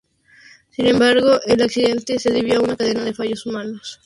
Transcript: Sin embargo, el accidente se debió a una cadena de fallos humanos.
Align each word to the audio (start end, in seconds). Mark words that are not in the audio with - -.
Sin 0.71 0.87
embargo, 0.87 1.39
el 1.45 1.61
accidente 1.61 2.17
se 2.17 2.31
debió 2.33 2.57
a 2.59 2.63
una 2.63 2.75
cadena 2.75 3.03
de 3.03 3.13
fallos 3.13 3.45
humanos. 3.45 3.99